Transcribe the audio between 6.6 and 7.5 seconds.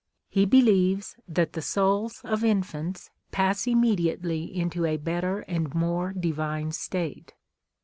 state."